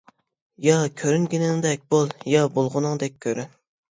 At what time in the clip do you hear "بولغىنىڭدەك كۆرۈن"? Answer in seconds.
2.57-3.55